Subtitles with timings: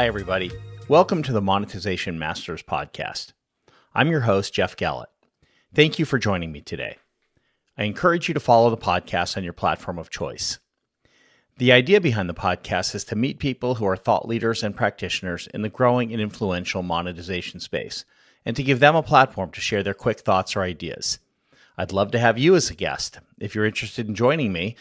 [0.00, 0.50] Hi, everybody.
[0.88, 3.34] Welcome to the Monetization Masters podcast.
[3.94, 5.10] I'm your host, Geoff Gallett.
[5.74, 6.96] Thank you for joining me today.
[7.76, 10.58] I encourage you to follow the podcast on your platform of choice.
[11.58, 15.48] The idea behind the podcast is to meet people who are thought leaders and practitioners
[15.48, 18.06] in the growing and influential monetization space
[18.46, 21.18] and to give them a platform to share their quick thoughts or ideas.
[21.76, 23.18] I'd love to have you as a guest.
[23.38, 24.76] If you're interested in joining me,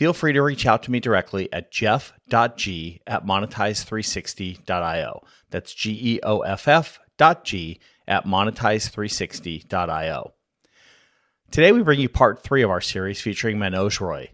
[0.00, 5.22] feel free to reach out to me directly at geoff.g at monetize360.io.
[5.50, 7.78] That's G E O F F dot G
[8.08, 10.32] at monetize360.io.
[11.50, 14.30] Today, we bring you part three of our series featuring Manoj Roy,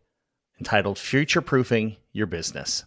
[0.60, 2.84] entitled Future Proofing Your Business.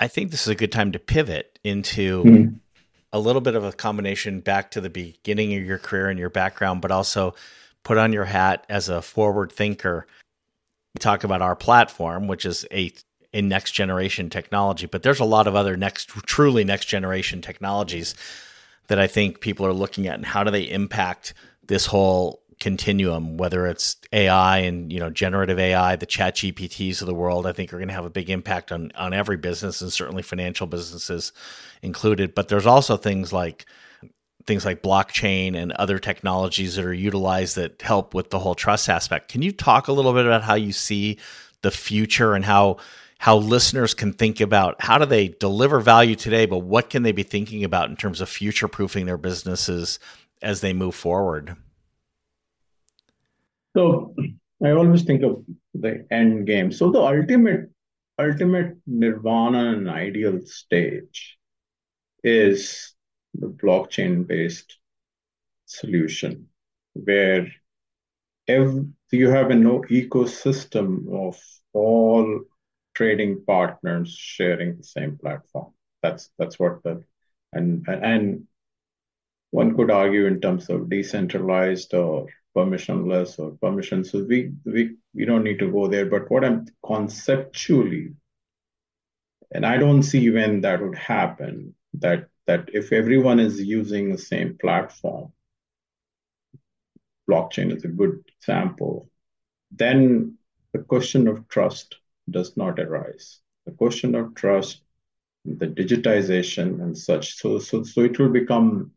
[0.00, 2.56] I think this is a good time to pivot into mm-hmm.
[3.12, 6.30] a little bit of a combination back to the beginning of your career and your
[6.30, 7.36] background, but also
[7.84, 10.08] put on your hat as a forward thinker
[10.96, 12.92] talk about our platform, which is a
[13.32, 18.14] a next generation technology, but there's a lot of other next truly next generation technologies
[18.86, 21.34] that I think people are looking at and how do they impact
[21.66, 27.06] this whole continuum, whether it's AI and you know generative AI, the chat GPTs of
[27.06, 29.80] the world, I think are going to have a big impact on on every business
[29.80, 31.32] and certainly financial businesses
[31.82, 32.34] included.
[32.34, 33.66] But there's also things like
[34.46, 38.88] things like blockchain and other technologies that are utilized that help with the whole trust
[38.88, 39.28] aspect.
[39.28, 41.18] Can you talk a little bit about how you see
[41.62, 42.76] the future and how
[43.18, 47.12] how listeners can think about how do they deliver value today, but what can they
[47.12, 49.98] be thinking about in terms of future proofing their businesses
[50.42, 51.56] as they move forward?
[53.74, 54.14] So
[54.62, 55.44] I always think of
[55.74, 56.70] the end game.
[56.72, 57.70] So the ultimate
[58.18, 61.38] ultimate nirvana and ideal stage
[62.22, 62.94] is
[63.38, 64.78] the blockchain-based
[65.66, 66.48] solution,
[66.94, 67.48] where
[68.48, 71.40] you have an ecosystem of
[71.72, 72.40] all
[72.94, 75.72] trading partners sharing the same platform.
[76.02, 77.02] That's that's what the
[77.52, 78.46] and and
[79.50, 84.04] one could argue in terms of decentralized or permissionless or permission.
[84.04, 86.06] So we we we don't need to go there.
[86.06, 88.14] But what I'm conceptually,
[89.52, 94.18] and I don't see when that would happen, that that if everyone is using the
[94.18, 95.32] same platform,
[97.28, 99.10] blockchain is a good example,
[99.70, 100.36] then
[100.72, 101.96] the question of trust
[102.30, 103.40] does not arise.
[103.66, 104.82] The question of trust,
[105.44, 107.36] the digitization and such.
[107.36, 108.92] So, so, so it will become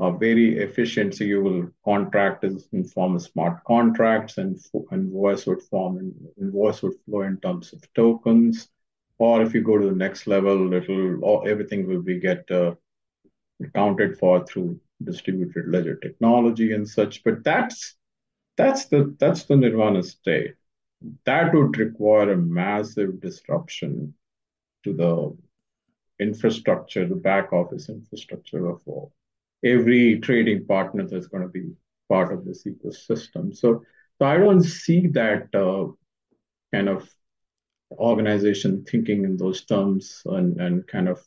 [0.00, 1.14] a very efficient.
[1.14, 4.58] So you will contract in form of smart contracts and
[4.92, 8.68] invoice would form and invoice would flow in terms of tokens.
[9.20, 12.74] Or if you go to the next level, it'll everything will be get uh,
[13.64, 17.24] accounted for through distributed ledger technology and such.
[17.24, 17.96] But that's
[18.56, 20.54] that's the that's the nirvana state.
[21.26, 24.14] That would require a massive disruption
[24.84, 25.36] to the
[26.20, 29.12] infrastructure, the back office infrastructure of all.
[29.64, 31.70] every trading partner that's going to be
[32.08, 33.56] part of this ecosystem.
[33.56, 33.82] So,
[34.18, 35.92] so I don't see that uh,
[36.74, 37.08] kind of
[37.92, 41.22] organization thinking in those terms and, and kind of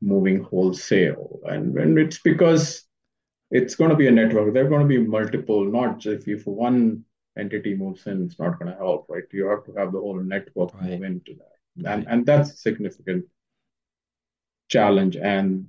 [0.00, 1.40] moving wholesale.
[1.44, 2.84] And, and it's because
[3.50, 4.52] it's going to be a network.
[4.52, 7.04] There are going to be multiple, not just if one
[7.38, 9.24] entity moves in, it's not going to help, right?
[9.32, 10.90] You have to have the whole network right.
[10.90, 11.56] move into that.
[11.76, 12.06] And, right.
[12.08, 13.26] and that's a significant
[14.68, 15.68] challenge and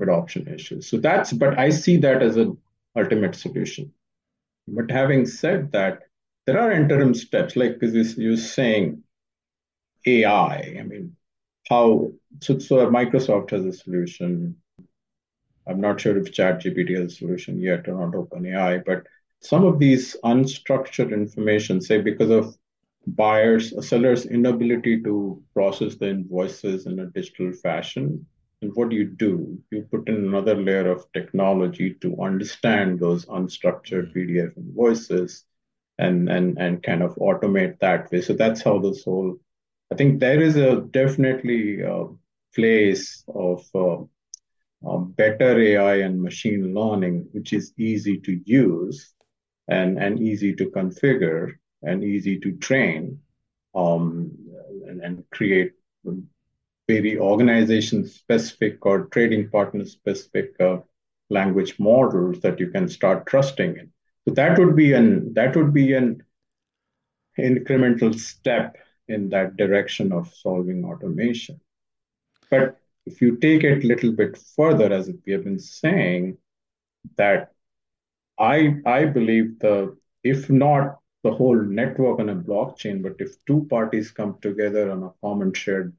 [0.00, 0.88] adoption issues.
[0.88, 2.58] So that's, but I see that as an
[2.96, 3.92] ultimate solution.
[4.66, 6.00] But having said that,
[6.46, 9.02] there are interim steps, like because you're saying
[10.06, 10.76] AI.
[10.78, 11.16] I mean,
[11.68, 14.56] how so, so Microsoft has a solution.
[15.66, 19.06] I'm not sure if ChatGPT has a solution yet or not OpenAI, but
[19.40, 22.56] some of these unstructured information, say because of
[23.06, 28.26] buyers, a seller's inability to process the invoices in a digital fashion.
[28.62, 29.58] And what do you do?
[29.70, 34.18] You put in another layer of technology to understand those unstructured mm-hmm.
[34.18, 35.44] PDF invoices
[35.98, 38.20] and and and kind of automate that way.
[38.20, 39.38] So that's how this whole
[39.92, 42.06] I think there is a definitely a
[42.54, 44.02] place of uh,
[44.86, 49.14] uh, better AI and machine learning, which is easy to use
[49.68, 51.52] and, and easy to configure
[51.82, 53.18] and easy to train
[53.74, 54.32] um,
[54.86, 55.72] and, and create
[56.88, 60.78] very organization specific or trading partner specific uh,
[61.30, 63.90] language models that you can start trusting in.
[64.26, 66.22] So that would be an that would be an
[67.38, 68.76] incremental step
[69.08, 71.60] in that direction of solving automation.
[72.50, 76.38] But if you take it a little bit further, as we have been saying,
[77.16, 77.52] that
[78.38, 83.66] I I believe the if not the whole network on a blockchain, but if two
[83.70, 85.94] parties come together on a common shared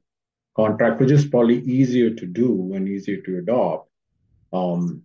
[0.56, 3.90] contract, which is probably easier to do and easier to adopt.
[4.52, 5.02] Um,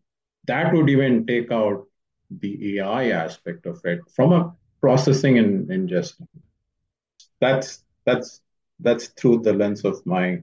[0.47, 1.85] that would even take out
[2.29, 6.27] the AI aspect of it from a processing and ingesting.
[7.39, 8.41] That's that's
[8.79, 10.41] that's through the lens of my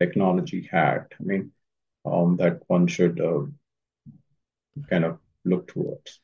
[0.00, 1.12] technology hat.
[1.18, 1.52] I mean,
[2.04, 3.42] um, that one should uh,
[4.88, 6.20] kind of look towards.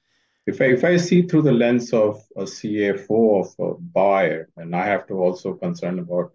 [0.47, 4.77] If I, if I see through the lens of a CFO of a buyer, and
[4.77, 6.33] I have to also concern about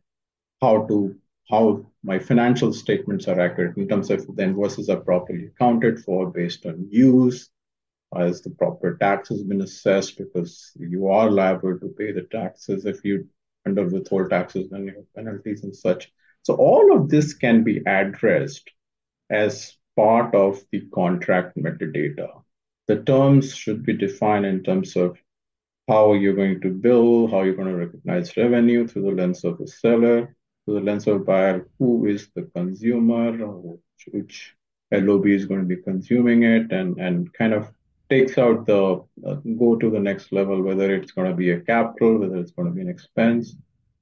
[0.62, 1.16] how to
[1.50, 6.30] how my financial statements are accurate in terms of the invoices are properly accounted for
[6.30, 7.50] based on use,
[8.16, 12.86] has the proper tax has been assessed because you are liable to pay the taxes
[12.86, 13.28] if you
[13.66, 16.12] under withhold taxes and penalties and such.
[16.44, 18.70] So all of this can be addressed
[19.30, 22.42] as part of the contract metadata.
[22.88, 25.18] The terms should be defined in terms of
[25.88, 29.58] how you're going to bill, how you're going to recognize revenue through the lens of
[29.58, 30.36] the seller,
[30.66, 33.32] through the lens of buyer, who is the consumer,
[34.08, 34.56] which
[34.92, 37.72] LOB is going to be consuming it, and, and kind of
[38.12, 41.62] takes out the uh, go to the next level, whether it's going to be a
[41.62, 43.56] capital, whether it's going to be an expense.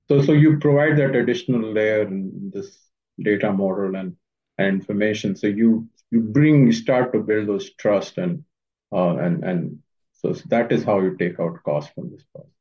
[0.07, 2.79] So, so you provide that additional layer in this
[3.21, 4.15] data model and,
[4.57, 5.35] and information.
[5.35, 8.43] So you you bring you start to build those trust and
[8.91, 9.79] uh, and and
[10.13, 12.51] so so that is how you take out cost from this process.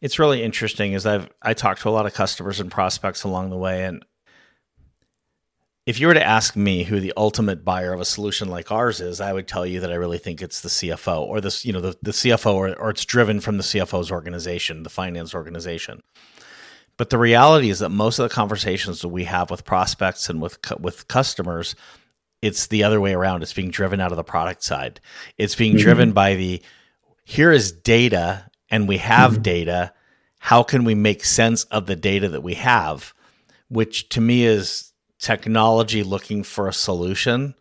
[0.00, 3.50] It's really interesting as I've I talked to a lot of customers and prospects along
[3.50, 4.02] the way and
[5.86, 9.00] if you were to ask me who the ultimate buyer of a solution like ours
[9.00, 11.72] is, I would tell you that I really think it's the CFO or this, you
[11.72, 16.02] know, the, the CFO or, or it's driven from the CFO's organization, the finance organization.
[16.96, 20.40] But the reality is that most of the conversations that we have with prospects and
[20.42, 21.76] with with customers,
[22.42, 23.42] it's the other way around.
[23.42, 25.00] It's being driven out of the product side.
[25.36, 25.82] It's being mm-hmm.
[25.82, 26.62] driven by the
[27.24, 29.42] here is data and we have mm-hmm.
[29.42, 29.92] data.
[30.40, 33.14] How can we make sense of the data that we have?
[33.68, 34.92] Which to me is
[35.26, 37.54] technology looking for a solution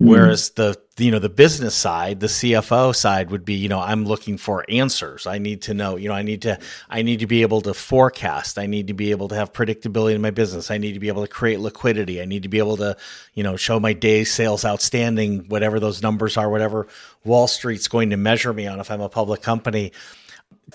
[0.00, 0.10] Mm-hmm.
[0.10, 4.04] Whereas the you know the business side, the CFO side would be you know I'm
[4.04, 5.26] looking for answers.
[5.26, 6.58] I need to know you know I need to
[6.90, 8.58] I need to be able to forecast.
[8.58, 10.70] I need to be able to have predictability in my business.
[10.70, 12.20] I need to be able to create liquidity.
[12.20, 12.94] I need to be able to
[13.32, 16.86] you know show my days sales outstanding, whatever those numbers are, whatever
[17.24, 19.92] Wall Street's going to measure me on if I'm a public company.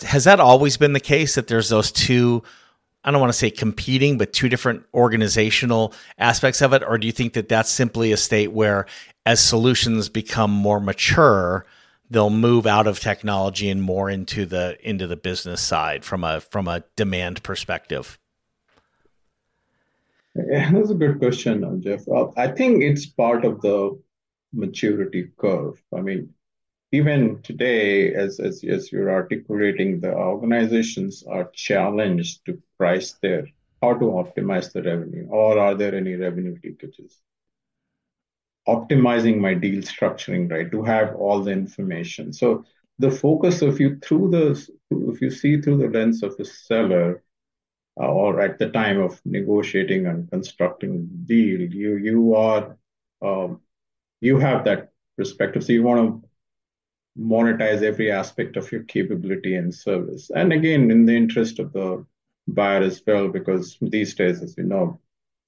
[0.01, 2.41] Has that always been the case that there's those two?
[3.03, 6.83] I don't want to say competing, but two different organizational aspects of it?
[6.83, 8.85] Or do you think that that's simply a state where
[9.25, 11.65] as solutions become more mature,
[12.09, 16.41] they'll move out of technology and more into the into the business side from a
[16.41, 18.19] from a demand perspective?
[20.35, 22.37] Yeah, that's a good question, Geoff.
[22.37, 23.99] I think it's part of the
[24.53, 25.81] maturity curve.
[25.95, 26.33] I mean,
[26.91, 33.47] even today, as, as, as you're articulating, the organizations are challenged to price their,
[33.81, 37.13] how to optimize the revenue, or are there any revenue leakages?
[38.67, 42.33] Optimizing my deal structuring, right, to have all the information.
[42.33, 42.65] So
[42.99, 47.23] the focus, if you through the, if you see through the lens of a seller,
[47.99, 52.77] uh, or at the time of negotiating and constructing deal, you you are
[53.21, 53.59] um,
[54.21, 55.63] you have that perspective.
[55.63, 56.29] So you want to
[57.19, 60.31] monetize every aspect of your capability and service.
[60.33, 62.05] And again, in the interest of the
[62.47, 64.99] buyer as well, because these days, as you know,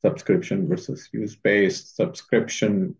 [0.04, 2.96] subscription versus use based subscription,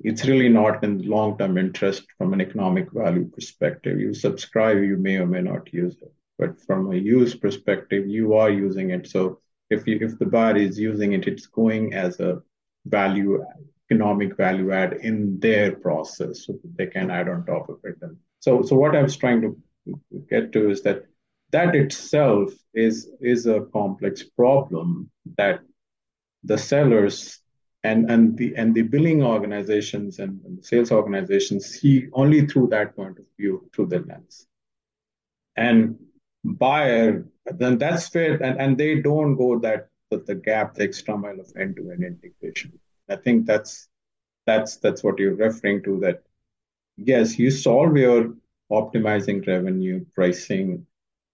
[0.00, 3.98] it's really not in long term interest from an economic value perspective.
[3.98, 6.12] You subscribe, you may or may not use it.
[6.38, 9.08] But from a use perspective, you are using it.
[9.08, 12.42] So if you, if the buyer is using it, it's going as a
[12.86, 13.44] value
[13.90, 17.96] economic value add in their process so they can add on top of it.
[18.02, 19.56] And so, so what I was trying to
[20.28, 21.04] get to is that
[21.50, 25.60] that itself is is a complex problem that
[26.44, 27.40] the sellers
[27.84, 32.94] and and the and the billing organizations and, and sales organizations see only through that
[32.94, 34.46] point of view through the lens
[35.56, 35.96] and
[36.44, 41.40] buyer then that's where and, and they don't go that the gap the extra mile
[41.40, 42.72] of end-to-end integration
[43.08, 43.88] I think that's
[44.46, 46.00] that's that's what you're referring to.
[46.00, 46.22] That
[46.96, 48.34] yes, you solve your
[48.70, 50.86] optimizing revenue pricing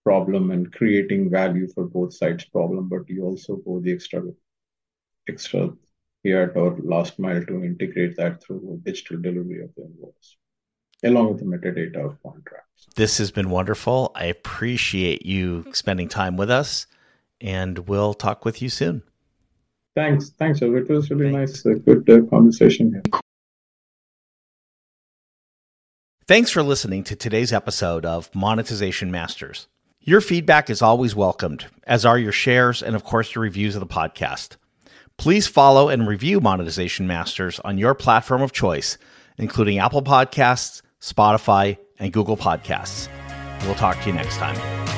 [0.05, 4.23] problem and creating value for both sides problem, but you also go the extra
[5.29, 5.71] extra
[6.23, 10.37] yard or last mile to integrate that through digital delivery of the invoice
[11.05, 12.87] along with the metadata of contracts.
[12.97, 14.13] This has been wonderful.
[14.15, 16.87] I appreciate you spending time with us,
[17.41, 19.03] and we'll talk with you soon.
[19.95, 20.31] Thanks.
[20.31, 21.65] Thanks, It was really Thanks.
[21.65, 23.03] nice, a good uh, conversation here.
[26.27, 29.69] Thanks for listening to today's episode of Monetization Masters.
[30.01, 33.81] Your feedback is always welcomed, as are your shares and, of course, your reviews of
[33.81, 34.57] the podcast.
[35.17, 38.99] Please follow and review Monetization Masters on your platform of choice,
[39.39, 43.09] including Apple Podcasts, Spotify, and Google Podcasts.
[43.65, 44.94] We'll talk to you next time.